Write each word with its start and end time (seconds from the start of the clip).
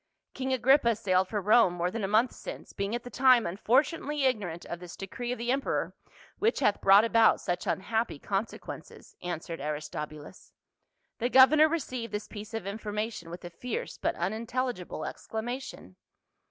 "King 0.33 0.51
Agrippa 0.51 0.95
sailed 0.95 1.27
for 1.27 1.39
Rome 1.39 1.73
more 1.75 1.91
than 1.91 2.03
a 2.03 2.07
month 2.07 2.31
since, 2.31 2.73
being 2.73 2.95
at 2.95 3.03
the 3.03 3.11
time 3.11 3.45
unfortunately 3.45 4.23
ignorant 4.23 4.65
of 4.65 4.79
this 4.79 4.97
decree 4.97 5.31
of 5.31 5.37
the 5.37 5.51
emperor 5.51 5.93
which 6.39 6.59
hath 6.59 6.81
brought 6.81 7.05
about 7.05 7.39
such 7.39 7.67
unhappy 7.67 8.17
consequences," 8.17 9.15
answered 9.21 9.61
Aristobulus. 9.61 10.53
The 11.19 11.29
governor 11.29 11.69
received 11.69 12.11
this 12.13 12.27
piece 12.27 12.55
of 12.55 12.65
information 12.65 13.29
with 13.29 13.45
a 13.45 13.51
fierce 13.51 13.99
but 13.99 14.15
unintelligible 14.15 15.05
exclamation. 15.05 15.97